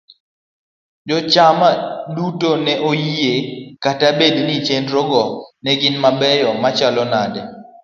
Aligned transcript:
jochama 1.07 1.67
duto 2.15 2.51
ne 2.65 2.73
oyie 2.89 3.31
ni 3.41 3.77
kata 3.83 4.07
bed 4.19 4.35
ni 4.47 4.55
chenrogo 4.65 5.21
ne 5.63 5.71
gin 5.79 5.95
mabeyo 6.03 6.49
machalo 6.63 7.03
nade. 7.13 7.41